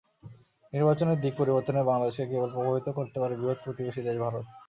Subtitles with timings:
[0.73, 4.45] নির্বাচনের দিক পরিবর্তনে বাংলাদেশকে কেবল প্রভাবিত করতে পারে বৃহত্ প্রতিবেশী দেশ ভারত।